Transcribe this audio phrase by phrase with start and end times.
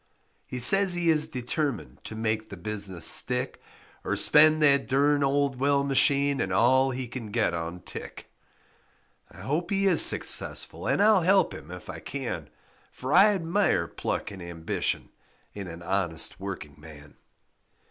[0.47, 3.61] He says he is determined To make the business stick
[4.03, 8.31] Or spend that derned old well machine And all he can get on tick.
[9.29, 12.49] I hope he is successful And I'll help him if I can,
[12.91, 15.09] For I admire pluck and ambition
[15.53, 17.13] In an honest working man.